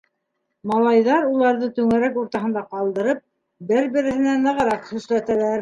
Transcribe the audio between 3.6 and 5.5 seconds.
бер-береһенә нығыраҡ һөсләтәләр...